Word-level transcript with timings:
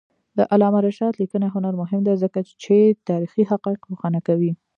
د 0.37 0.39
علامه 0.53 0.79
رشاد 0.87 1.13
لیکنی 1.21 1.47
هنر 1.55 1.73
مهم 1.81 2.01
دی 2.07 2.15
ځکه 2.23 2.39
چې 2.63 2.75
تاریخي 3.09 3.43
حقایق 3.51 3.81
روښانه 3.91 4.19
کوي. 4.27 4.51